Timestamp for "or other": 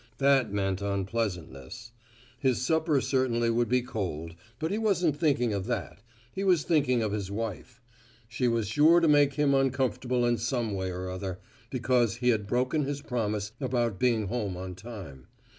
10.89-11.37